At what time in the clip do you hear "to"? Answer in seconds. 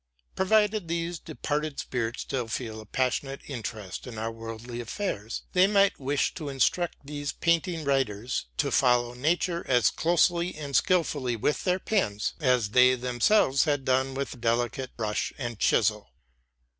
6.33-6.49, 8.57-8.71